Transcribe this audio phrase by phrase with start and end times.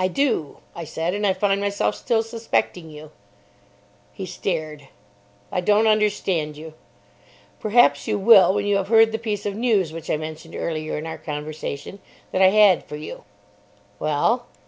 [0.00, 3.12] "I do," I said, "and I find myself still suspecting you."
[4.12, 4.88] He stared.
[5.52, 6.74] "I don't understand you."
[7.60, 10.98] "Perhaps you will when you have heard the piece of news which I mentioned earlier
[10.98, 12.00] in our conversation
[12.32, 13.22] that I had for you."
[14.00, 14.46] "Well?"